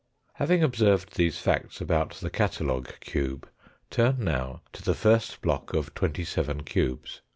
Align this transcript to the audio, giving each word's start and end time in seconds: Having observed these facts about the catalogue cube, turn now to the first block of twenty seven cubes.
Having 0.33 0.63
observed 0.63 1.15
these 1.15 1.37
facts 1.37 1.79
about 1.79 2.15
the 2.15 2.31
catalogue 2.31 2.89
cube, 3.01 3.47
turn 3.91 4.15
now 4.23 4.61
to 4.73 4.81
the 4.81 4.95
first 4.95 5.41
block 5.43 5.75
of 5.75 5.93
twenty 5.93 6.25
seven 6.25 6.63
cubes. 6.63 7.21